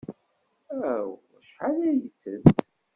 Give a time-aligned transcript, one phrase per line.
[0.95, 1.11] Aw!
[1.37, 2.59] Acḥal ay ittett!